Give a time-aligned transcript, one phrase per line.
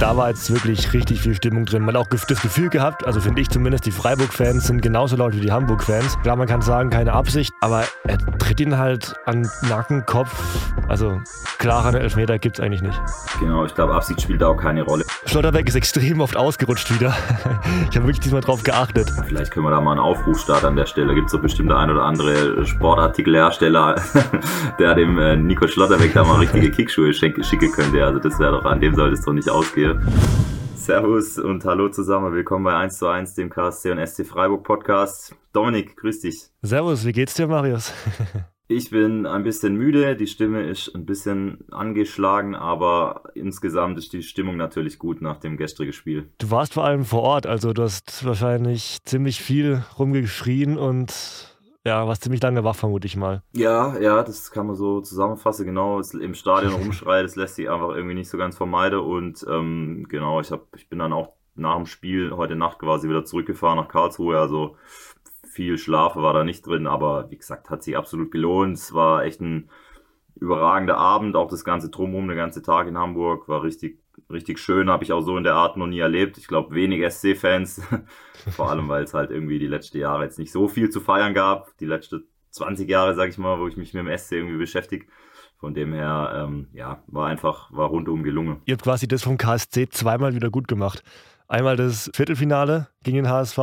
[0.00, 1.84] da war jetzt wirklich richtig viel Stimmung drin.
[1.84, 5.34] Man hat auch das Gefühl gehabt, also finde ich zumindest, die Freiburg-Fans sind genauso laut
[5.34, 6.20] wie die Hamburg-Fans.
[6.22, 10.30] Klar, man kann sagen, keine Absicht, aber er tritt ihn halt an Nacken, Kopf.
[10.86, 11.20] Also
[11.58, 13.00] klarer Elfmeter gibt es eigentlich nicht.
[13.40, 15.04] Genau, ich glaube, Absicht spielt da auch keine Rolle.
[15.26, 17.16] Schlotterbeck ist extrem oft ausgerutscht wieder.
[17.90, 19.10] ich habe wirklich diesmal drauf geachtet.
[19.26, 21.14] Vielleicht können wir da mal einen Aufruf starten an der Stelle.
[21.14, 23.96] Gibt es so bestimmt der ein oder andere Sportartikelhersteller,
[24.78, 28.04] der dem äh, Nico Schlotterbeck da mal richtige Kickschuhe schicken könnte.
[28.04, 29.87] Also das wäre doch, an dem sollte es doch nicht ausgehen.
[30.74, 32.32] Servus und hallo zusammen.
[32.34, 35.34] Willkommen bei 1 zu 1, dem KSC und SC Freiburg Podcast.
[35.52, 36.50] Dominik, grüß dich.
[36.62, 37.92] Servus, wie geht's dir, Marius?
[38.70, 44.22] Ich bin ein bisschen müde, die Stimme ist ein bisschen angeschlagen, aber insgesamt ist die
[44.22, 46.28] Stimmung natürlich gut nach dem gestrigen Spiel.
[46.36, 51.57] Du warst vor allem vor Ort, also du hast wahrscheinlich ziemlich viel rumgeschrien und
[51.88, 53.42] ja, warst ziemlich lange wach, vermute ich mal.
[53.52, 55.66] Ja, ja, das kann man so zusammenfassen.
[55.66, 59.00] Genau, im Stadion rumschreien, das lässt sich einfach irgendwie nicht so ganz vermeiden.
[59.00, 63.08] Und ähm, genau, ich, hab, ich bin dann auch nach dem Spiel heute Nacht quasi
[63.08, 64.38] wieder zurückgefahren nach Karlsruhe.
[64.38, 64.76] Also
[65.50, 68.76] viel Schlafe war da nicht drin, aber wie gesagt, hat sich absolut gelohnt.
[68.76, 69.70] Es war echt ein
[70.36, 73.98] überragender Abend, auch das ganze Drumherum, der ganze Tag in Hamburg war richtig,
[74.30, 76.38] richtig schön, habe ich auch so in der Art noch nie erlebt.
[76.38, 77.82] Ich glaube, wenig SC-Fans,
[78.50, 81.34] vor allem, weil es halt irgendwie die letzten Jahre jetzt nicht so viel zu feiern
[81.34, 81.76] gab.
[81.78, 85.06] Die letzten 20 Jahre, sage ich mal, wo ich mich mit dem SC irgendwie beschäftige.
[85.58, 88.62] Von dem her, ähm, ja, war einfach, war rundum gelungen.
[88.64, 91.02] Ihr habt quasi das vom KSC zweimal wieder gut gemacht.
[91.48, 93.58] Einmal das Viertelfinale gegen den HSV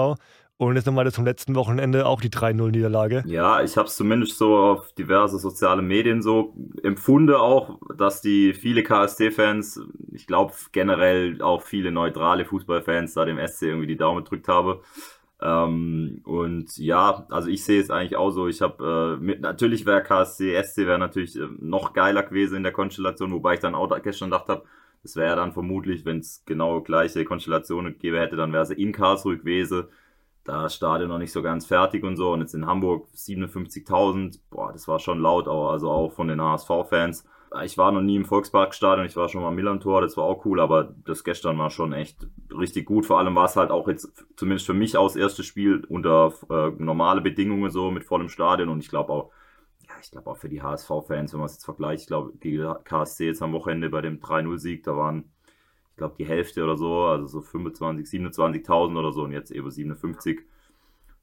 [0.57, 3.23] und jetzt nochmal das vom letzten Wochenende auch die 3-0-Niederlage.
[3.25, 8.53] Ja, ich habe es zumindest so auf diverse soziale Medien so empfunden auch, dass die
[8.53, 9.81] viele KST-Fans,
[10.13, 14.81] ich glaube generell auch viele neutrale Fußballfans da dem SC irgendwie die Daumen gedrückt habe.
[15.41, 18.47] Ähm, und ja, also ich sehe es eigentlich auch so.
[18.47, 22.71] Ich habe äh, natürlich wäre KSC, SC wäre natürlich äh, noch geiler gewesen in der
[22.71, 24.63] Konstellation, wobei ich dann auch gestern gedacht habe,
[25.03, 28.69] das wäre ja dann vermutlich, wenn es genau gleiche Konstellationen gegeben hätte, dann wäre es
[28.69, 29.83] in Karlsruhe gewesen
[30.45, 32.31] da das Stadion noch nicht so ganz fertig und so.
[32.31, 36.39] Und jetzt in Hamburg 57.000, boah, das war schon laut, auch, also auch von den
[36.39, 37.25] HSV-Fans.
[37.63, 40.45] Ich war noch nie im Volksparkstadion, ich war schon mal am Millantor, das war auch
[40.45, 43.05] cool, aber das gestern war schon echt richtig gut.
[43.05, 46.71] Vor allem war es halt auch jetzt, zumindest für mich aus erstes Spiel unter äh,
[46.77, 49.31] normale Bedingungen so mit vollem Stadion und ich glaube auch,
[49.87, 52.61] ja, ich glaube auch für die HSV-Fans, wenn man es jetzt vergleicht, ich glaube, die
[52.83, 55.31] KSC jetzt am Wochenende bei dem 3-0-Sieg, da waren
[55.95, 59.71] ich glaube, die Hälfte oder so, also so 25, 27.000 oder so und jetzt eben
[59.71, 60.41] 57.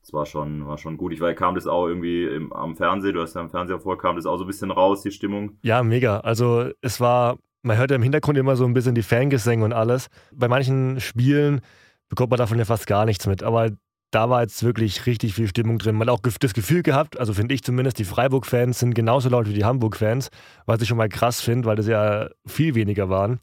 [0.00, 1.12] Das war schon, war schon gut.
[1.12, 3.99] Ich weil kam das auch irgendwie im, am Fernsehen, du hast ja am Fernseher vor,
[3.99, 5.59] kam das auch so ein bisschen raus, die Stimmung.
[5.61, 6.21] Ja, mega.
[6.21, 9.75] Also es war, man hört ja im Hintergrund immer so ein bisschen die Fangesänge und
[9.75, 10.09] alles.
[10.34, 11.61] Bei manchen Spielen
[12.09, 13.72] bekommt man davon ja fast gar nichts mit, aber
[14.11, 15.97] da war jetzt wirklich richtig viel Stimmung drin.
[15.97, 19.50] Man hat auch das Gefühl gehabt, also finde ich zumindest, die Freiburg-Fans sind genauso laut
[19.50, 20.31] wie die Hamburg-Fans,
[20.65, 23.41] was ich schon mal krass finde, weil das ja viel weniger waren.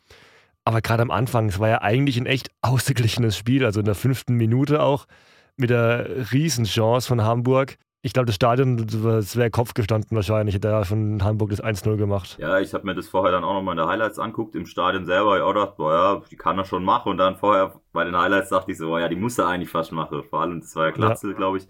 [0.69, 3.95] Aber gerade am Anfang, es war ja eigentlich ein echt ausgeglichenes Spiel, also in der
[3.95, 5.07] fünften Minute auch
[5.57, 7.77] mit der Riesenchance von Hamburg.
[8.03, 11.97] Ich glaube, das Stadion, das wäre Kopf gestanden wahrscheinlich, hätte er von Hamburg das 1-0
[11.97, 12.37] gemacht.
[12.39, 15.07] Ja, ich habe mir das vorher dann auch nochmal in der Highlights anguckt, im Stadion
[15.07, 15.37] selber.
[15.37, 17.09] Ich auch dachte, boah, ja, die kann er schon machen.
[17.09, 19.71] Und dann vorher bei den Highlights dachte ich so, boah, ja, die muss er eigentlich
[19.71, 20.21] fast machen.
[20.21, 21.35] Vor allem, das war ja Glatzel, ja.
[21.35, 21.67] glaube ich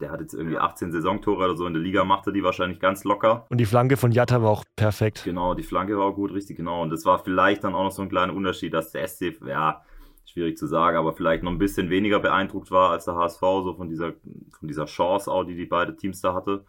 [0.00, 3.04] der hat jetzt irgendwie 18 Saisontore oder so in der Liga, machte die wahrscheinlich ganz
[3.04, 3.46] locker.
[3.50, 5.22] Und die Flanke von Jatta war auch perfekt.
[5.24, 6.82] Genau, die Flanke war auch gut, richtig genau.
[6.82, 9.82] Und das war vielleicht dann auch noch so ein kleiner Unterschied, dass der SC, ja,
[10.26, 13.74] schwierig zu sagen, aber vielleicht noch ein bisschen weniger beeindruckt war als der HSV, so
[13.74, 14.14] von dieser,
[14.58, 16.64] von dieser Chance auch, die die beiden Teams da hatte.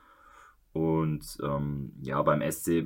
[0.73, 2.85] Und ähm, ja, beim SC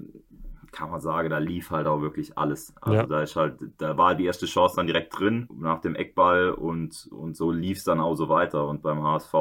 [0.72, 2.74] kann man sagen, da lief halt auch wirklich alles.
[2.82, 3.06] Also ja.
[3.06, 7.10] da ist halt, da war die erste Chance dann direkt drin nach dem Eckball und,
[7.12, 8.68] und so lief es dann auch so weiter.
[8.68, 9.34] Und beim HSV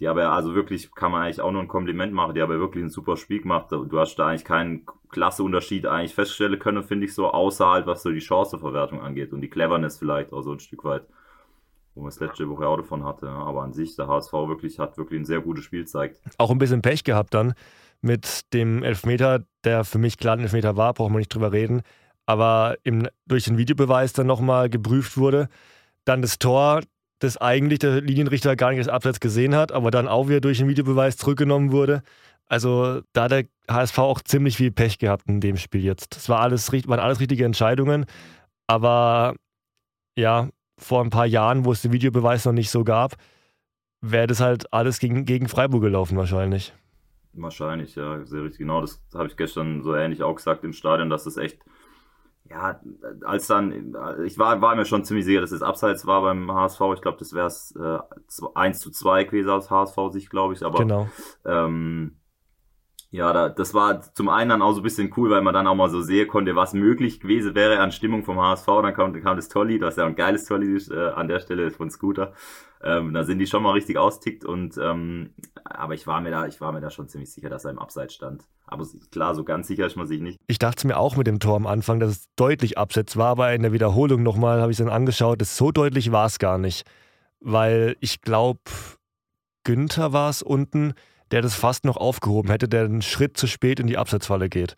[0.00, 2.82] die aber also wirklich, kann man eigentlich auch nur ein Kompliment machen, die aber wirklich
[2.82, 3.70] ein super Spiel gemacht.
[3.70, 7.86] Du hast da eigentlich keinen klasse Unterschied eigentlich feststellen können, finde ich so, außer halt,
[7.86, 11.06] was so die Chanceverwertung angeht und die Cleverness vielleicht auch so ein Stück weit,
[11.94, 13.28] wo man es letzte Woche auch davon hatte.
[13.28, 16.20] Aber an sich, der HSV wirklich hat wirklich ein sehr gutes Spiel gezeigt.
[16.38, 17.52] Auch ein bisschen Pech gehabt dann
[18.00, 21.82] mit dem Elfmeter, der für mich klar ein Elfmeter war, brauchen wir nicht drüber reden,
[22.24, 25.48] aber im, durch den Videobeweis dann nochmal geprüft wurde.
[26.06, 26.80] Dann das Tor,
[27.20, 30.58] das eigentlich der Linienrichter gar nicht als Abseits gesehen hat, aber dann auch wieder durch
[30.58, 32.02] den Videobeweis zurückgenommen wurde.
[32.46, 36.16] Also da hat der HSV auch ziemlich viel Pech gehabt in dem Spiel jetzt.
[36.16, 38.06] Das war alles, waren alles richtige Entscheidungen,
[38.66, 39.36] aber
[40.16, 43.14] ja, vor ein paar Jahren, wo es den Videobeweis noch nicht so gab,
[44.00, 46.72] wäre das halt alles gegen, gegen Freiburg gelaufen wahrscheinlich.
[47.32, 48.58] Wahrscheinlich, ja, sehr richtig.
[48.58, 51.60] Genau, das habe ich gestern so ähnlich auch gesagt im Stadion, dass das echt
[52.50, 52.80] ja,
[53.24, 53.94] als dann,
[54.24, 56.80] ich war, war mir schon ziemlich sicher, dass es abseits war beim HSV.
[56.94, 57.98] Ich glaube, das wäre es äh,
[58.54, 60.64] 1 zu 2 gewesen aus HSV-Sicht, glaube ich.
[60.64, 61.08] Aber genau.
[61.44, 62.16] ähm,
[63.12, 65.66] Ja, da, das war zum einen dann auch so ein bisschen cool, weil man dann
[65.66, 68.66] auch mal so sehen konnte, was möglich gewesen wäre an Stimmung vom HSV.
[68.66, 71.90] Dann kam, kam das Tolli, das ja ein geiles Tolli äh, an der Stelle von
[71.90, 72.32] Scooter.
[72.82, 75.34] Ähm, da sind die schon mal richtig austickt und ähm,
[75.64, 77.78] aber ich war mir da, ich war mir da schon ziemlich sicher, dass er im
[77.80, 78.44] Abseits stand.
[78.66, 80.38] Aber klar, so ganz sicher ist man sich nicht.
[80.46, 83.52] Ich dachte mir auch mit dem Tor am Anfang, dass es deutlich abseits war, aber
[83.52, 86.58] in der Wiederholung nochmal habe ich es dann angeschaut, das so deutlich war es gar
[86.58, 86.86] nicht.
[87.40, 88.60] Weil ich glaube,
[89.64, 90.94] Günther war es unten,
[91.30, 94.76] der das fast noch aufgehoben hätte, der einen Schritt zu spät in die Abseitsfalle geht.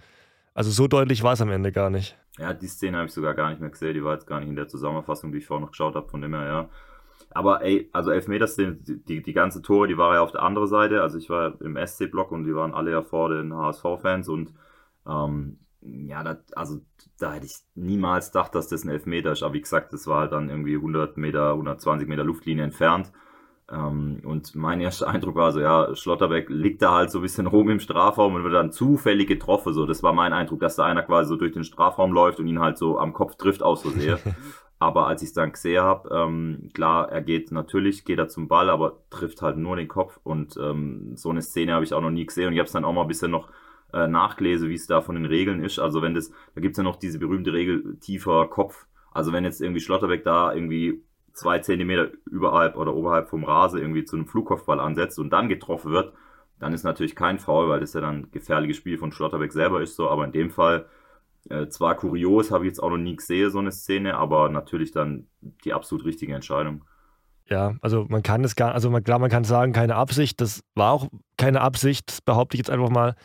[0.55, 2.17] Also so deutlich war es am Ende gar nicht.
[2.39, 3.95] Ja, die Szene habe ich sogar gar nicht mehr gesehen.
[3.95, 6.21] Die war jetzt gar nicht in der Zusammenfassung, die ich vorher noch geschaut habe, von
[6.21, 6.69] dem her, ja.
[7.31, 11.03] Aber ey, also Elfmeter-Szene, die, die ganze Tore, die war ja auf der anderen Seite.
[11.03, 14.53] Also ich war im SC-Block und die waren alle ja vor den HSV-Fans und
[15.07, 16.81] ähm, ja, das, also
[17.19, 19.43] da hätte ich niemals gedacht, dass das ein Elfmeter ist.
[19.43, 23.13] Aber wie gesagt, das war halt dann irgendwie 100 Meter, 120 Meter Luftlinie entfernt.
[23.71, 27.47] Ähm, und mein erster Eindruck war so, ja, Schlotterbeck liegt da halt so ein bisschen
[27.47, 29.73] rum im Strafraum und wird dann zufällig getroffen.
[29.73, 32.47] So, das war mein Eindruck, dass da einer quasi so durch den Strafraum läuft und
[32.47, 34.19] ihn halt so am Kopf trifft aus Versehen.
[34.79, 38.49] aber als ich es dann gesehen habe, ähm, klar, er geht natürlich, geht er zum
[38.49, 40.19] Ball, aber trifft halt nur den Kopf.
[40.25, 42.49] Und ähm, so eine Szene habe ich auch noch nie gesehen.
[42.49, 43.49] Und ich habe es dann auch mal ein bisschen noch
[43.93, 45.79] äh, nachgelesen, wie es da von den Regeln ist.
[45.79, 48.87] Also wenn das, da gibt es ja noch diese berühmte Regel tiefer Kopf.
[49.13, 54.05] Also wenn jetzt irgendwie Schlotterbeck da irgendwie zwei Zentimeter überhalb oder oberhalb vom Rasen irgendwie
[54.05, 56.13] zu einem Flugkopfball ansetzt und dann getroffen wird,
[56.59, 59.83] dann ist natürlich kein Foul, weil das ja dann ein gefährliches Spiel von Schlotterbeck selber
[59.83, 60.87] ist so, aber in dem Fall
[61.51, 64.93] äh, zwar kurios, habe ich jetzt auch noch nie gesehen, so eine Szene, aber natürlich
[64.93, 65.27] dann
[65.65, 66.85] die absolut richtige Entscheidung.
[67.49, 70.63] Ja, also man kann es gar, also man, klar, man kann sagen, keine Absicht, das
[70.75, 73.17] war auch keine Absicht, behaupte ich jetzt einfach mal,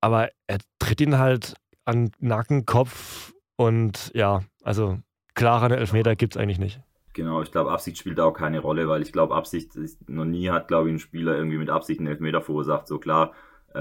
[0.00, 4.98] aber er tritt ihn halt an Nacken, Kopf und ja, also
[5.34, 6.80] klarer Elfmeter gibt es eigentlich nicht.
[7.18, 10.50] Genau, ich glaube, Absicht spielt auch keine Rolle, weil ich glaube, Absicht ist, noch nie
[10.50, 12.86] hat, glaube ich, ein Spieler irgendwie mit Absicht einen Elfmeter verursacht.
[12.86, 13.32] So klar,
[13.74, 13.80] äh,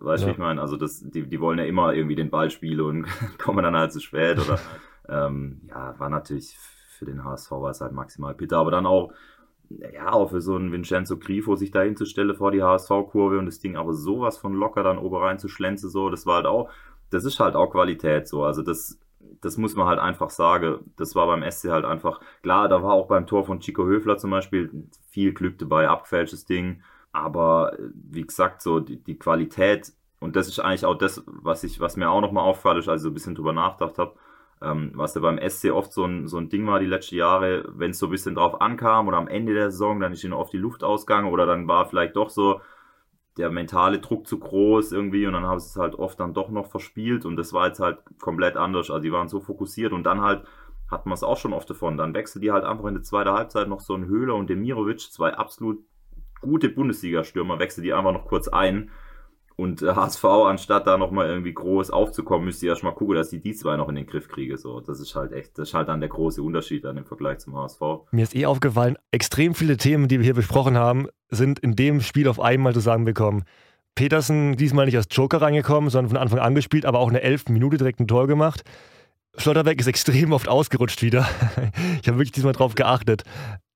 [0.00, 0.32] weißt du, ja.
[0.32, 3.06] ich meine, also das, die, die wollen ja immer irgendwie den Ball spielen und
[3.38, 4.58] kommen dann halt zu spät oder
[5.08, 9.12] ähm, ja, war natürlich für den HSV war es halt maximal bitter, aber dann auch
[9.68, 13.60] ja, auch für so einen Vincenzo Grifo sich da hinzustellen vor die HSV-Kurve und das
[13.60, 16.68] Ding aber sowas von locker dann oben rein zu schlänzen, so, das war halt auch,
[17.10, 18.98] das ist halt auch Qualität, so, also das,
[19.40, 20.78] das muss man halt einfach sagen.
[20.96, 24.18] Das war beim SC halt einfach, klar, da war auch beim Tor von Chico Höfler
[24.18, 24.70] zum Beispiel
[25.10, 26.82] viel Glück dabei, abgefälschtes Ding.
[27.12, 31.80] Aber wie gesagt, so die, die Qualität, und das ist eigentlich auch das, was ich,
[31.80, 34.14] was mir auch nochmal auffällt, ist, so ein bisschen drüber nachgedacht habe,
[34.62, 37.64] ähm, was ja beim SC oft so ein, so ein Ding war die letzten Jahre,
[37.68, 40.32] wenn es so ein bisschen drauf ankam oder am Ende der Saison, dann ist ihnen
[40.32, 42.60] oft die Luft ausgegangen oder dann war vielleicht doch so,
[43.36, 46.48] der mentale Druck zu groß irgendwie und dann haben sie es halt oft dann doch
[46.48, 48.90] noch verspielt und das war jetzt halt komplett anders.
[48.90, 50.44] Also die waren so fokussiert und dann halt
[50.90, 51.96] hat man es auch schon oft davon.
[51.96, 55.00] Dann wechselt die halt einfach in der zweiten Halbzeit noch so ein Höhler und Demirovic,
[55.00, 55.78] zwei absolut
[56.40, 58.90] gute Bundesliga-Stürmer, wechselt die einfach noch kurz ein
[59.56, 63.40] und HSV, äh, anstatt da nochmal irgendwie groß aufzukommen, müsste ich erstmal gucken, dass die
[63.40, 64.58] die zwei noch in den Griff kriege.
[64.58, 67.38] So, das ist halt echt, das ist halt dann der große Unterschied dann im Vergleich
[67.38, 67.80] zum HSV.
[68.12, 72.02] Mir ist eh aufgefallen, extrem viele Themen, die wir hier besprochen haben, sind in dem
[72.02, 73.44] Spiel auf einmal zusammengekommen.
[73.94, 77.48] Petersen diesmal nicht als Joker reingekommen, sondern von Anfang an gespielt, aber auch eine elf
[77.48, 78.62] Minute direkt ein Tor gemacht.
[79.38, 81.26] Schlotterbeck ist extrem oft ausgerutscht wieder.
[82.02, 83.22] ich habe wirklich diesmal drauf geachtet.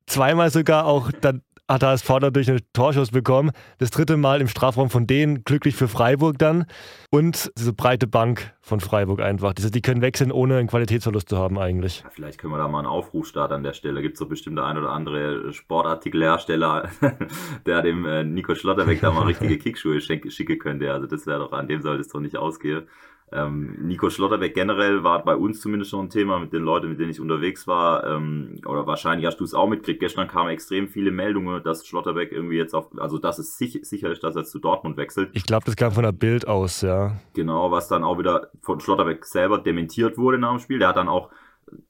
[0.06, 3.52] Zweimal sogar auch dann hat HSV dadurch einen Torschuss bekommen.
[3.78, 6.66] Das dritte Mal im Strafraum von denen, glücklich für Freiburg dann.
[7.10, 9.54] Und diese breite Bank von Freiburg einfach.
[9.54, 12.00] Die, die können wechseln, ohne einen Qualitätsverlust zu haben eigentlich.
[12.02, 14.02] Ja, vielleicht können wir da mal einen Aufruf starten an der Stelle.
[14.02, 16.90] Gibt es doch bestimmt der ein oder andere Sportartikelhersteller,
[17.66, 20.92] der dem äh, Nico Schlotterbeck da mal richtige Kickschuhe schicken könnte.
[20.92, 22.88] Also das wäre doch, an dem sollte es doch nicht ausgehen.
[23.32, 26.98] Ähm, Nico Schlotterbeck generell war bei uns zumindest schon ein Thema mit den Leuten, mit
[26.98, 28.04] denen ich unterwegs war.
[28.04, 30.00] Ähm, oder wahrscheinlich hast du es auch mitgekriegt.
[30.00, 34.10] Gestern kamen extrem viele Meldungen, dass Schlotterbeck irgendwie jetzt auf, also dass es sich, sicher
[34.10, 35.30] ist, dass er zu Dortmund wechselt.
[35.32, 37.16] Ich glaube, das kam von der Bild aus, ja.
[37.34, 40.80] Genau, was dann auch wieder von Schlotterbeck selber dementiert wurde nach dem Spiel.
[40.80, 41.30] Der hat dann auch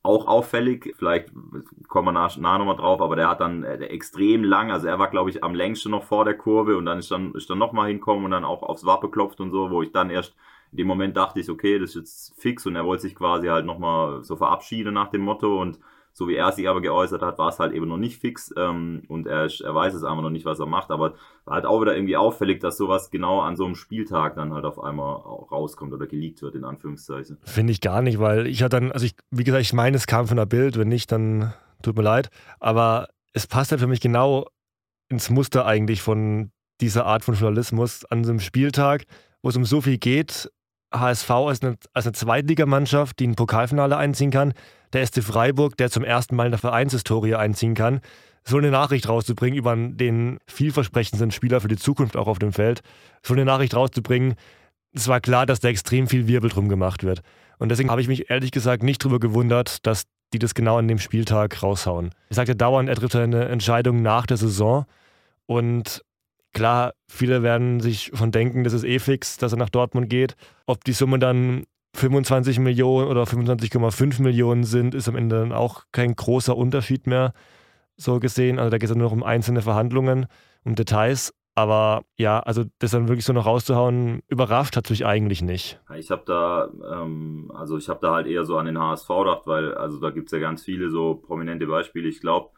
[0.03, 1.31] auch auffällig, vielleicht
[1.89, 5.09] kommen wir nach nochmal drauf, aber der hat dann äh, extrem lang, also er war
[5.09, 7.89] glaube ich am längsten noch vor der Kurve und dann ist dann, ist dann nochmal
[7.89, 10.35] hinkommen und dann auch aufs Wappe klopft und so, wo ich dann erst
[10.73, 13.49] in dem Moment dachte ich, okay, das ist jetzt fix und er wollte sich quasi
[13.49, 15.79] halt nochmal so verabschieden nach dem Motto und
[16.13, 19.03] so wie er sich aber geäußert hat, war es halt eben noch nicht fix ähm,
[19.09, 21.81] und er, er weiß es einfach noch nicht, was er macht, aber war halt auch
[21.81, 25.93] wieder irgendwie auffällig, dass sowas genau an so einem Spieltag dann halt auf einmal rauskommt
[25.93, 27.39] oder geleakt wird, in Anführungszeichen.
[27.45, 30.07] Finde ich gar nicht, weil ich hatte dann, also ich, wie gesagt, ich meine, es
[30.07, 33.87] kam von der Bild, wenn nicht, dann tut mir leid, aber es passt halt für
[33.87, 34.47] mich genau
[35.09, 36.51] ins Muster eigentlich von
[36.81, 39.05] dieser Art von Journalismus an so einem Spieltag,
[39.43, 40.51] wo es um so viel geht,
[40.93, 44.53] HSV als eine, als eine Zweitligamannschaft, die ein Pokalfinale einziehen kann.
[44.93, 48.01] Der SC Freiburg, der zum ersten Mal in der Vereinshistorie einziehen kann.
[48.43, 52.81] so eine Nachricht rauszubringen über den vielversprechendsten Spieler für die Zukunft auch auf dem Feld,
[53.23, 54.35] so eine Nachricht rauszubringen,
[54.93, 57.21] es war klar, dass da extrem viel Wirbel drum gemacht wird.
[57.59, 60.89] Und deswegen habe ich mich ehrlich gesagt nicht darüber gewundert, dass die das genau an
[60.89, 62.11] dem Spieltag raushauen.
[62.29, 64.87] Ich sagte dauernd, er trifft eine Entscheidung nach der Saison.
[65.47, 66.05] Und
[66.53, 70.37] klar, viele werden sich schon denken, das ist eh fix, dass er nach Dortmund geht.
[70.67, 71.65] Ob die Summe dann
[71.97, 77.33] 25 Millionen oder 25,5 Millionen sind, ist am Ende dann auch kein großer Unterschied mehr,
[77.97, 78.59] so gesehen.
[78.59, 80.27] Also da geht es nur noch um einzelne Verhandlungen,
[80.65, 81.35] um Details.
[81.57, 85.81] Aber ja, also das dann wirklich so noch rauszuhauen, überrascht hat mich eigentlich nicht.
[85.97, 89.43] Ich habe da, ähm, also ich habe da halt eher so an den HSV gedacht,
[89.47, 92.09] weil also da gibt es ja ganz viele so prominente Beispiele.
[92.09, 92.51] Ich glaube,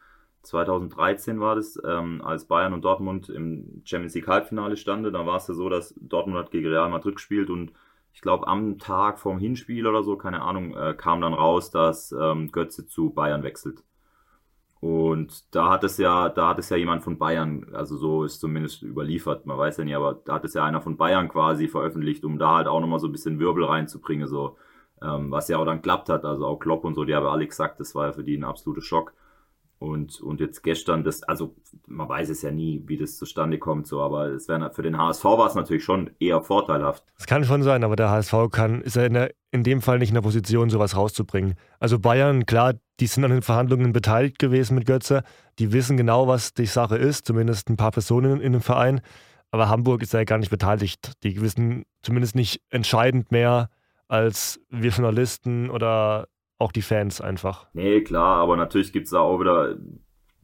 [0.42, 5.12] 2013 war das, ähm, als Bayern und Dortmund im Champions League Halbfinale standen.
[5.12, 7.72] Da war es ja so, dass Dortmund hat gegen Real Madrid gespielt und
[8.12, 12.12] ich glaube am Tag vorm Hinspiel oder so, keine Ahnung, äh, kam dann raus, dass
[12.12, 13.82] ähm, Götze zu Bayern wechselt.
[14.80, 18.40] Und da hat es ja, da hat es ja jemand von Bayern, also so ist
[18.40, 21.68] zumindest überliefert, man weiß ja nicht, aber da hat es ja einer von Bayern quasi
[21.68, 24.56] veröffentlicht, um da halt auch nochmal so ein bisschen Wirbel reinzubringen, so,
[25.00, 27.46] ähm, was ja auch dann klappt hat, also auch Klopp und so, die haben alle
[27.46, 29.14] gesagt, das war ja für die ein absoluter Schock.
[29.82, 31.56] Und, und jetzt gestern, das, also
[31.88, 34.96] man weiß es ja nie, wie das zustande kommt, so, aber es wäre für den
[34.96, 37.04] HSV war es natürlich schon eher vorteilhaft.
[37.18, 39.98] Es kann schon sein, aber der HSV kann, ist ja in, der, in dem Fall
[39.98, 41.56] nicht in der Position, sowas rauszubringen.
[41.80, 45.24] Also Bayern, klar, die sind an den Verhandlungen beteiligt gewesen mit Götze,
[45.58, 49.00] die wissen genau, was die Sache ist, zumindest ein paar Personen in dem Verein.
[49.50, 51.14] Aber Hamburg ist ja gar nicht beteiligt.
[51.24, 53.68] Die wissen zumindest nicht entscheidend mehr
[54.06, 56.28] als wir Journalisten oder
[56.62, 57.66] auch die Fans einfach.
[57.74, 59.76] Nee, klar, aber natürlich gibt es da auch wieder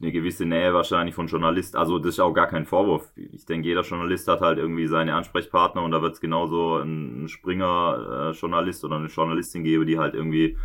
[0.01, 1.77] eine gewisse Nähe wahrscheinlich von Journalisten.
[1.77, 3.11] Also das ist auch gar kein Vorwurf.
[3.15, 7.27] Ich denke, jeder Journalist hat halt irgendwie seine Ansprechpartner und da wird es genauso einen
[7.27, 10.57] Springer-Journalist oder eine Journalistin geben, die halt irgendwie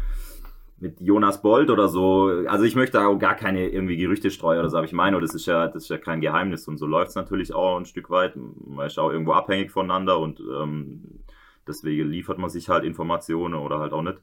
[0.78, 2.30] mit Jonas Bold oder so.
[2.46, 5.34] Also ich möchte auch gar keine irgendwie Gerüchte streuen oder so, aber ich meine, das
[5.34, 8.10] ist ja, das ist ja kein Geheimnis und so läuft es natürlich auch ein Stück
[8.10, 8.34] weit.
[8.36, 11.22] Man ist auch irgendwo abhängig voneinander und ähm,
[11.66, 14.18] deswegen liefert man sich halt Informationen oder halt auch nicht.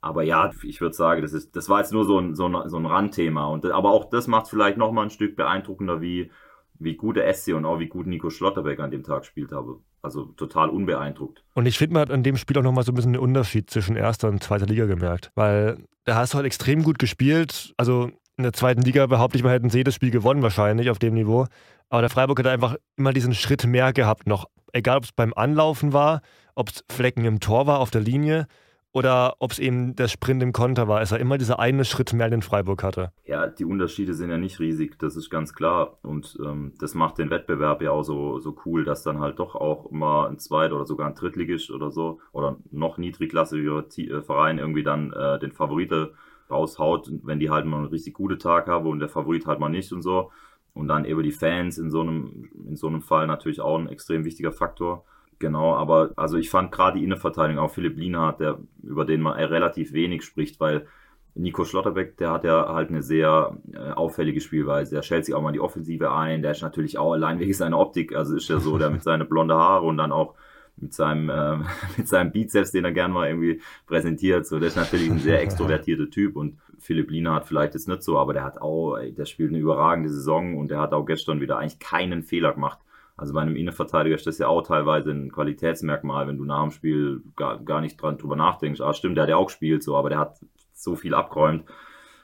[0.00, 2.68] Aber ja, ich würde sagen, das, ist, das war jetzt nur so ein, so ein,
[2.68, 3.46] so ein Randthema.
[3.46, 6.30] Und, aber auch das macht vielleicht nochmal ein Stück beeindruckender, wie,
[6.78, 9.80] wie gut der SC und auch wie gut Nico Schlotterbeck an dem Tag gespielt habe.
[10.02, 11.44] Also total unbeeindruckt.
[11.54, 13.68] Und ich finde, man hat an dem Spiel auch nochmal so ein bisschen den Unterschied
[13.68, 15.30] zwischen erster und zweiter Liga gemerkt.
[15.34, 17.74] Weil da hast du halt extrem gut gespielt.
[17.76, 20.98] Also in der zweiten Liga behaupte ich mal, hätten sie das Spiel gewonnen wahrscheinlich auf
[20.98, 21.46] dem Niveau.
[21.90, 24.46] Aber der Freiburg hat einfach immer diesen Schritt mehr gehabt noch.
[24.72, 26.22] Egal, ob es beim Anlaufen war,
[26.54, 28.46] ob es Flecken im Tor war auf der Linie
[28.92, 32.12] oder ob es eben der Sprint im Konter war, es war immer dieser eine Schritt
[32.12, 33.12] mehr, den Freiburg hatte.
[33.24, 35.98] Ja, die Unterschiede sind ja nicht riesig, das ist ganz klar.
[36.02, 39.54] Und ähm, das macht den Wettbewerb ja auch so, so cool, dass dann halt doch
[39.54, 44.58] auch immer ein Zweit- oder sogar ein Drittligist oder so oder noch niedrigklassiger äh, Verein
[44.58, 46.14] irgendwie dann äh, den Favorite
[46.50, 49.68] raushaut, wenn die halt mal einen richtig guten Tag haben und der Favorit halt mal
[49.68, 50.32] nicht und so.
[50.74, 53.88] Und dann eben die Fans in so einem, in so einem Fall natürlich auch ein
[53.88, 55.04] extrem wichtiger Faktor.
[55.40, 59.32] Genau, aber also ich fand gerade die Innenverteidigung, auch Philipp Lienhardt, der, über den man
[59.38, 60.86] relativ wenig spricht, weil
[61.34, 64.96] Nico Schlotterbeck, der hat ja halt eine sehr äh, auffällige Spielweise.
[64.96, 67.78] Der stellt sich auch mal die Offensive ein, der ist natürlich auch allein wegen seiner
[67.78, 70.34] Optik, also ist ja so, der mit seinen blonden Haare und dann auch
[70.76, 71.56] mit seinem, äh,
[71.96, 74.46] mit seinem Bizeps, den er gern mal irgendwie präsentiert.
[74.46, 78.18] So, der ist natürlich ein sehr extrovertierter Typ und Philipp Lienhardt vielleicht jetzt nicht so,
[78.18, 81.58] aber der hat auch, der spielt eine überragende Saison und der hat auch gestern wieder
[81.58, 82.78] eigentlich keinen Fehler gemacht.
[83.20, 86.70] Also bei einem Innenverteidiger ist das ja auch teilweise ein Qualitätsmerkmal, wenn du nach dem
[86.70, 88.80] Spiel gar, gar nicht dran drüber nachdenkst.
[88.80, 90.40] Ah, stimmt, der hat ja auch gespielt, so, aber der hat
[90.72, 91.66] so viel abgeräumt.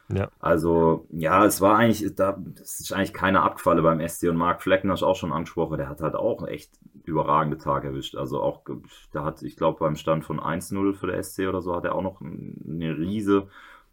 [0.09, 0.31] Ja.
[0.39, 4.63] Also, ja, es war eigentlich, da, das ist eigentlich keine Abgefalle beim SC und Marc
[4.63, 6.71] Flecken hast du auch schon angesprochen, der hat halt auch echt
[7.05, 8.17] überragende Tag erwischt.
[8.17, 8.63] Also auch,
[9.13, 11.95] da hat, ich glaube, beim Stand von 1-0 für der SC oder so hat er
[11.95, 13.49] auch noch eine riese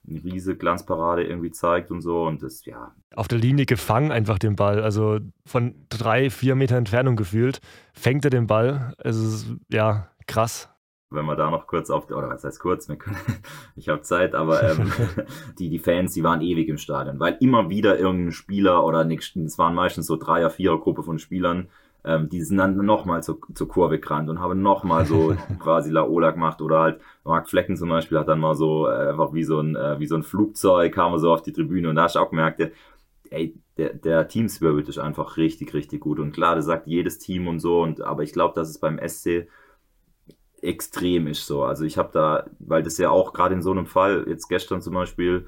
[0.08, 2.24] eine riese Glanzparade irgendwie zeigt und so.
[2.24, 2.94] Und das, ja.
[3.16, 4.82] Auf der Linie gefangen einfach den Ball.
[4.82, 7.60] Also von drei, vier Meter Entfernung gefühlt,
[7.94, 8.94] fängt er den Ball.
[8.98, 10.70] Es ist ja krass.
[11.10, 13.18] Wenn wir da noch kurz auf, oder was heißt kurz, können,
[13.76, 14.92] ich habe Zeit, aber ähm,
[15.60, 19.58] die, die Fans, die waren ewig im Stadion, weil immer wieder irgendein Spieler oder es
[19.58, 21.70] waren meistens so Dreier-, Vierer-Gruppe von Spielern,
[22.06, 26.32] ähm, die sind dann nochmal zur, zur Kurve gerannt und haben nochmal so quasi Laola
[26.32, 29.60] gemacht oder halt Mark Flecken zum Beispiel hat dann mal so äh, einfach wie so
[29.60, 32.16] ein, äh, wie so ein Flugzeug kam er so auf die Tribüne und da hast
[32.16, 32.72] du auch gemerkt, der,
[33.30, 37.20] ey, der, der Team Spirit ist einfach richtig, richtig gut und klar, das sagt jedes
[37.20, 39.48] Team und so und aber ich glaube, dass es beim SC
[40.64, 41.64] extrem ist so.
[41.64, 44.82] Also ich habe da, weil das ja auch gerade in so einem Fall, jetzt gestern
[44.82, 45.46] zum Beispiel,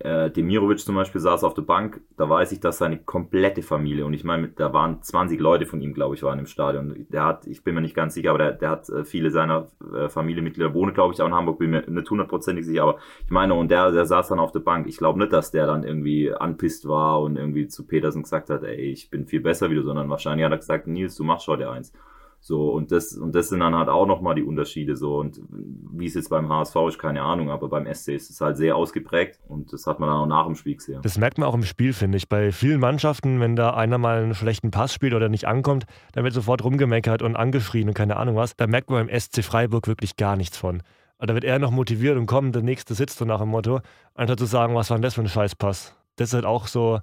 [0.00, 4.04] äh, Demirovic zum Beispiel saß auf der Bank, da weiß ich, dass seine komplette Familie,
[4.04, 7.06] und ich meine, da waren 20 Leute von ihm, glaube ich, waren im Stadion.
[7.10, 9.68] Der hat, ich bin mir nicht ganz sicher, aber der, der hat äh, viele seiner
[9.94, 13.30] äh, Familienmitglieder wohnen, glaube ich, auch in Hamburg, bin mir nicht hundertprozentig sicher, aber ich
[13.30, 14.86] meine, und der, der saß dann auf der Bank.
[14.86, 18.62] Ich glaube nicht, dass der dann irgendwie anpisst war und irgendwie zu Petersen gesagt hat,
[18.62, 21.46] ey, ich bin viel besser wie du, sondern wahrscheinlich hat er gesagt, Nils, du machst
[21.46, 21.92] heute eins.
[22.42, 24.96] So, und das, und das sind dann halt auch nochmal die Unterschiede.
[24.96, 28.40] So, und wie es jetzt beim HSV ist, keine Ahnung, aber beim SC ist es
[28.40, 31.02] halt sehr ausgeprägt und das hat man dann auch nach dem Spiel gesehen.
[31.02, 32.28] Das merkt man auch im Spiel, finde ich.
[32.28, 36.24] Bei vielen Mannschaften, wenn da einer mal einen schlechten Pass spielt oder nicht ankommt, dann
[36.24, 38.56] wird sofort rumgemeckert und angeschrien und keine Ahnung was.
[38.56, 40.82] Da merkt man beim SC Freiburg wirklich gar nichts von.
[41.18, 43.80] Da wird er noch motiviert und kommt, der nächste sitzt so nach dem Motto,
[44.14, 45.94] anstatt zu sagen, was war denn das für ein Scheißpass.
[46.16, 47.00] Das ist halt auch so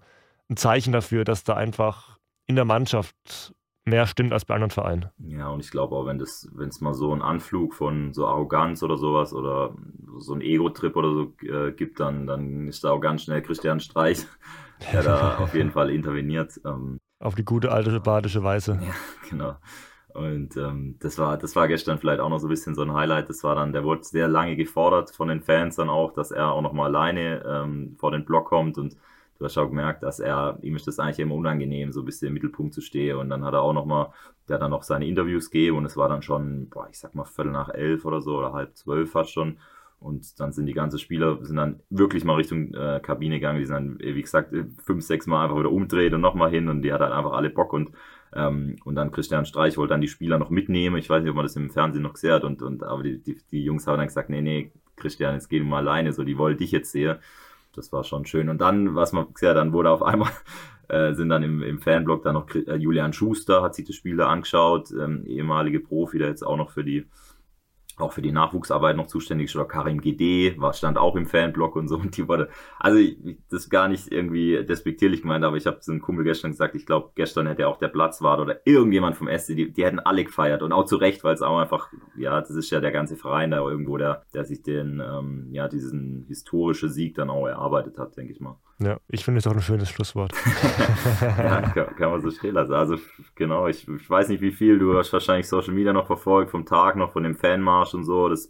[0.50, 2.18] ein Zeichen dafür, dass da einfach
[2.48, 3.54] in der Mannschaft
[3.88, 5.10] mehr stimmt als bei anderen Vereinen.
[5.18, 8.28] Ja, und ich glaube auch, wenn das, wenn es mal so einen Anflug von so
[8.28, 9.74] Arroganz oder sowas oder
[10.18, 13.80] so ein Ego-Trip oder so äh, gibt, dann, dann ist da auch ganz schnell Christian
[13.80, 14.26] Streich,
[14.92, 16.60] der da auf jeden Fall interveniert.
[16.66, 18.80] Ähm, auf die gute alte badische Weise.
[18.82, 18.94] Ja,
[19.30, 19.56] genau.
[20.14, 22.94] Und ähm, das war, das war gestern vielleicht auch noch so ein bisschen so ein
[22.94, 23.30] Highlight.
[23.30, 26.52] Das war dann, der wurde sehr lange gefordert von den Fans dann auch, dass er
[26.52, 28.98] auch nochmal alleine ähm, vor den Block kommt und
[29.38, 32.30] du hast auch gemerkt, dass er, ihm ist das eigentlich immer unangenehm, so ein bisschen
[32.30, 33.18] im Mittelpunkt zu stehen.
[33.18, 34.10] Und dann hat er auch nochmal,
[34.48, 37.16] der hat dann noch seine Interviews gegeben und es war dann schon, boah, ich sag
[37.16, 39.58] mal, Viertel nach elf oder so oder halb zwölf fast schon.
[40.00, 43.60] Und dann sind die ganzen Spieler sind dann wirklich mal Richtung äh, Kabine gegangen.
[43.60, 44.54] Die sind dann, wie gesagt,
[44.84, 47.50] fünf, sechs Mal einfach wieder umdreht und nochmal hin und die hat halt einfach alle
[47.50, 47.90] Bock und
[48.36, 50.98] ähm, und dann Christian Streich wollte dann die Spieler noch mitnehmen.
[50.98, 52.44] Ich weiß nicht, ob man das im Fernsehen noch gesehen hat.
[52.44, 55.64] Und, und aber die, die, die Jungs haben dann gesagt, nee, nee, Christian, jetzt gehen
[55.64, 56.12] wir mal alleine.
[56.12, 57.18] So, die wollen dich jetzt sehen
[57.78, 58.50] das war schon schön.
[58.50, 60.32] Und dann, was man gesehen dann wurde auf einmal,
[60.90, 64.18] äh, sind dann im, im Fanblog dann noch äh, Julian Schuster, hat sich das Spiel
[64.18, 67.06] da angeschaut, ähm, ehemalige Profi, der jetzt auch noch für die
[67.98, 71.88] auch für die Nachwuchsarbeit noch zuständig oder Karim GD, war, stand auch im Fanblog und
[71.88, 72.50] so, und die wurde,
[72.80, 73.18] also ich,
[73.50, 76.86] das gar nicht irgendwie despektierlich gemeint, aber ich habe zu einem Kumpel gestern gesagt, ich
[76.86, 80.62] glaube, gestern hätte auch der Platzwart oder irgendjemand vom SC, die, die hätten alle gefeiert
[80.62, 83.52] und auch zu Recht, weil es auch einfach, ja, das ist ja der ganze Verein
[83.52, 88.16] da irgendwo, der, der sich den, ähm, ja, diesen historischen Sieg dann auch erarbeitet hat,
[88.18, 88.58] denke ich mal.
[88.80, 90.32] Ja, ich finde es auch ein schönes Schlusswort.
[91.22, 92.74] ja, kann, kann, man so stehen lassen.
[92.74, 92.98] Also
[93.34, 96.66] genau, ich, ich, weiß nicht, wie viel du hast wahrscheinlich Social Media noch verfolgt, vom
[96.66, 98.30] Tag noch, von dem Fanmarsch und so.
[98.30, 98.50] Das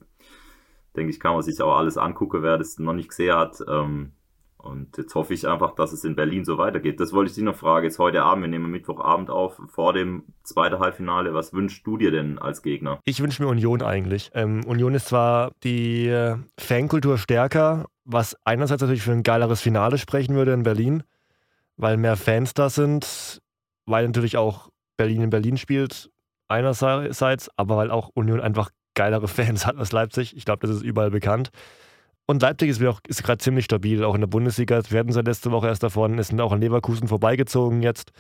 [0.97, 3.63] denke ich, kann man sich auch alles angucken, wer das noch nicht gesehen hat.
[3.69, 4.11] Ähm,
[4.57, 6.99] und jetzt hoffe ich einfach, dass es in Berlin so weitergeht.
[6.99, 7.85] Das wollte ich dich noch fragen.
[7.85, 11.33] Jetzt heute Abend, wir nehmen Mittwochabend auf, vor dem zweiten Halbfinale.
[11.33, 12.99] Was wünschst du dir denn als Gegner?
[13.05, 14.29] Ich wünsche mir Union eigentlich.
[14.33, 19.97] Ähm, Union ist zwar die äh, Fankultur stärker, was einerseits natürlich für ein geileres Finale
[19.97, 21.03] sprechen würde in Berlin,
[21.75, 23.41] weil mehr Fans da sind,
[23.85, 26.09] weil natürlich auch Berlin in Berlin spielt,
[26.47, 30.35] einerseits, aber weil auch Union einfach geilere Fans hat als Leipzig.
[30.35, 31.51] Ich glaube, das ist überall bekannt.
[32.25, 34.81] Und Leipzig ist, ist gerade ziemlich stabil, auch in der Bundesliga.
[34.89, 38.11] Wir hatten seit letzte Woche erst davon, es sind auch an Leverkusen vorbeigezogen jetzt.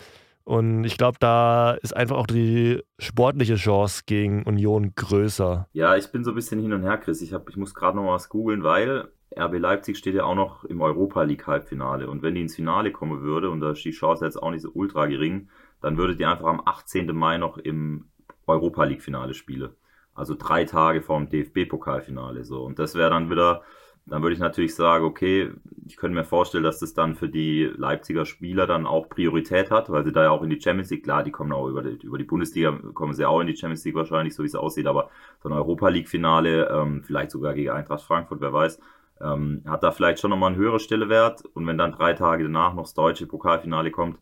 [0.43, 5.67] Und ich glaube, da ist einfach auch die sportliche Chance gegen Union größer.
[5.73, 7.21] Ja, ich bin so ein bisschen hin und her, Chris.
[7.21, 10.63] Ich, hab, ich muss gerade noch was googeln, weil RB Leipzig steht ja auch noch
[10.65, 12.09] im Europa League Halbfinale.
[12.09, 14.61] Und wenn die ins Finale kommen würde, und da ist die Chance jetzt auch nicht
[14.61, 15.49] so ultra gering,
[15.81, 17.15] dann würde die einfach am 18.
[17.15, 18.05] Mai noch im
[18.45, 19.71] Europa League Finale spielen.
[20.15, 22.43] Also drei Tage vor dem DFB-Pokalfinale.
[22.43, 22.63] So.
[22.63, 23.63] Und das wäre dann wieder
[24.09, 25.51] dann würde ich natürlich sagen, okay,
[25.85, 29.89] ich könnte mir vorstellen, dass das dann für die Leipziger Spieler dann auch Priorität hat,
[29.89, 32.05] weil sie da ja auch in die Champions League, klar, die kommen auch über die,
[32.05, 34.87] über die Bundesliga, kommen sie auch in die Champions League wahrscheinlich, so wie es aussieht,
[34.87, 35.09] aber
[35.43, 38.79] so ein Europa League-Finale, ähm, vielleicht sogar gegen Eintracht Frankfurt, wer weiß,
[39.21, 42.73] ähm, hat da vielleicht schon nochmal einen höheren Stellewert und wenn dann drei Tage danach
[42.73, 44.19] noch das deutsche Pokalfinale kommt,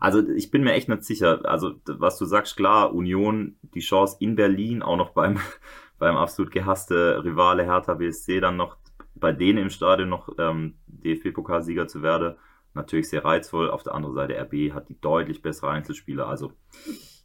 [0.00, 1.42] also ich bin mir echt nicht sicher.
[1.44, 5.38] Also was du sagst, klar, Union, die Chance in Berlin, auch noch beim,
[5.98, 8.76] beim absolut gehasste Rivale Hertha BSC dann noch
[9.14, 12.36] bei denen im Stadion noch ähm, DFB-Pokalsieger zu werden,
[12.72, 13.70] natürlich sehr reizvoll.
[13.70, 16.26] Auf der anderen Seite, RB hat die deutlich bessere Einzelspieler.
[16.26, 16.52] Also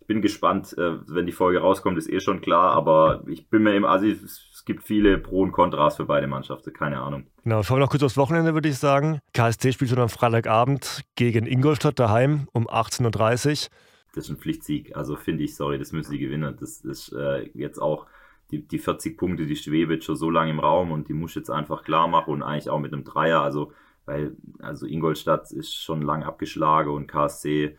[0.05, 3.63] ich bin gespannt, äh, wenn die Folge rauskommt, ist eh schon klar, aber ich bin
[3.63, 7.25] mir eben, also es gibt viele Pro und Kontras für beide Mannschaften, keine Ahnung.
[7.43, 9.17] Genau, schauen wir noch kurz aufs Wochenende, würde ich sagen.
[9.33, 13.71] KSC spielt schon am Freitagabend gegen Ingolstadt daheim um 18.30 Uhr.
[14.13, 16.55] Das ist ein Pflichtsieg, also finde ich, sorry, das müssen sie gewinnen.
[16.59, 18.05] Das ist äh, jetzt auch
[18.51, 21.49] die, die 40 Punkte, die schweben schon so lange im Raum und die muss jetzt
[21.49, 23.71] einfach klar machen und eigentlich auch mit einem Dreier, also
[24.05, 27.75] weil also Ingolstadt ist schon lang abgeschlagen und KSC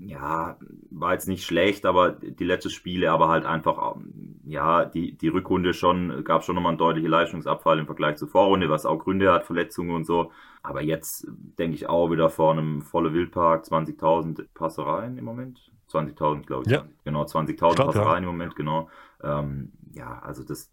[0.00, 0.56] ja,
[0.90, 3.96] war jetzt nicht schlecht, aber die letzten Spiele, aber halt einfach,
[4.44, 8.70] ja, die, die Rückrunde schon, gab schon nochmal einen deutlichen Leistungsabfall im Vergleich zur Vorrunde,
[8.70, 10.32] was auch Gründe hat, Verletzungen und so.
[10.62, 11.26] Aber jetzt
[11.58, 15.70] denke ich auch wieder vor einem vollen Wildpark, 20.000 Passereien im Moment.
[15.90, 16.72] 20.000, glaube ich.
[16.72, 16.86] Ja.
[17.04, 18.30] Genau, 20.000 Passereien ja.
[18.30, 18.88] im Moment, genau.
[19.22, 20.72] Ähm, ja, also das,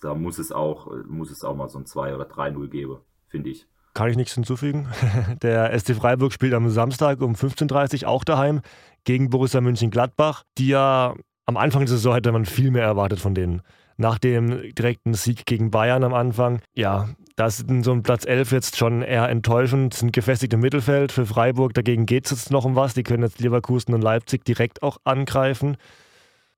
[0.00, 3.50] da muss es auch, muss es auch mal so ein 2 oder 3-0 geben, finde
[3.50, 3.66] ich.
[3.96, 4.88] Kann ich nichts hinzufügen.
[5.42, 8.60] Der SC Freiburg spielt am Samstag um 15.30 Uhr auch daheim
[9.04, 11.14] gegen Borussia München-Gladbach, die ja
[11.46, 13.62] am Anfang der Saison hätte man viel mehr erwartet von denen.
[13.96, 18.52] Nach dem direkten Sieg gegen Bayern am Anfang, ja, das ist so ein Platz 11
[18.52, 21.12] jetzt schon eher enttäuschend, sind gefestigt im Mittelfeld.
[21.12, 22.94] Für Freiburg dagegen geht es jetzt noch um was.
[22.94, 25.76] Die können jetzt Leverkusen und Leipzig direkt auch angreifen.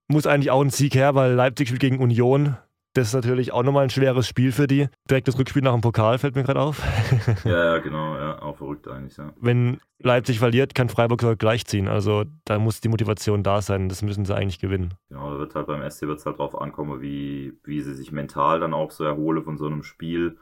[0.09, 2.57] Muss eigentlich auch ein Sieg her, weil Leipzig spielt gegen Union.
[2.95, 4.89] Das ist natürlich auch nochmal ein schweres Spiel für die.
[5.09, 6.83] Direkt das Rückspiel nach dem Pokal fällt mir gerade auf.
[7.45, 9.33] ja, ja, genau, ja, auch verrückt eigentlich, ja.
[9.41, 11.89] Wenn Leipzig verliert, kann Freiburg sogar gleichziehen.
[11.89, 13.89] Also da muss die Motivation da sein.
[13.89, 14.95] Das müssen sie eigentlich gewinnen.
[15.09, 18.61] Genau, da wird halt beim SC wird halt drauf ankommen, wie, wie sie sich mental
[18.61, 20.39] dann auch so erholen von so einem Spiel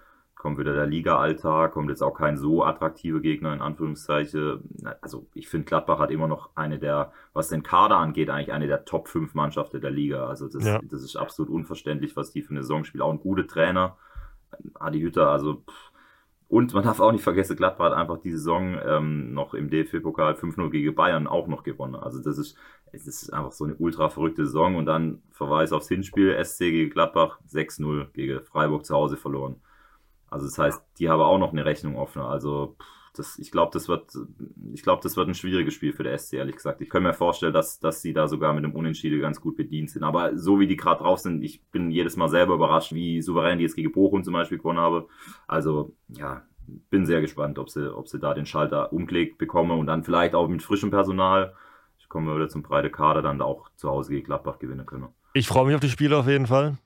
[0.46, 4.60] kommt wieder der Liga-Alltag, kommt jetzt auch kein so attraktiver Gegner in Anführungszeichen.
[5.00, 8.68] Also ich finde, Gladbach hat immer noch eine der, was den Kader angeht, eigentlich eine
[8.68, 10.28] der Top 5 Mannschaften der Liga.
[10.28, 10.78] Also das, ja.
[10.84, 13.02] das ist absolut unverständlich, was die für eine Saison spielen.
[13.02, 13.96] Auch ein guter Trainer,
[14.74, 15.64] Adi Hütter, also
[16.46, 20.34] und man darf auch nicht vergessen, Gladbach hat einfach die Saison ähm, noch im DFB-Pokal
[20.34, 21.96] 5-0 gegen Bayern auch noch gewonnen.
[21.96, 22.56] Also das ist,
[22.92, 26.90] es ist einfach so eine ultra verrückte Saison und dann Verweis aufs Hinspiel, SC gegen
[26.90, 29.56] Gladbach 6-0 gegen Freiburg zu Hause verloren.
[30.36, 32.20] Also das heißt, die haben auch noch eine Rechnung offen.
[32.20, 32.76] Also
[33.14, 34.12] das, ich glaube, das wird,
[34.74, 36.82] ich glaube, das wird ein schwieriges Spiel für der SC, ehrlich gesagt.
[36.82, 39.88] Ich kann mir vorstellen, dass, dass sie da sogar mit dem Unentschieden ganz gut bedient
[39.88, 40.04] sind.
[40.04, 43.56] Aber so wie die gerade drauf sind, ich bin jedes Mal selber überrascht, wie souverän
[43.56, 45.08] die jetzt gegen Bochum zum Beispiel gewonnen habe.
[45.46, 46.42] Also, ja,
[46.90, 50.34] bin sehr gespannt, ob sie, ob sie da den Schalter umgelegt bekommen und dann vielleicht
[50.34, 51.54] auch mit frischem Personal,
[51.98, 55.08] ich komme wieder zum breiten Kader, dann auch zu Hause gegen Gladbach gewinnen können.
[55.32, 56.76] Ich freue mich auf die Spiele auf jeden Fall.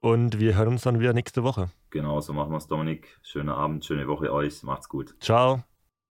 [0.00, 1.70] Und wir hören uns dann wieder nächste Woche.
[1.90, 3.18] Genau, so machen wir es, Dominik.
[3.22, 4.62] Schönen Abend, schöne Woche euch.
[4.62, 5.14] Macht's gut.
[5.20, 5.62] Ciao.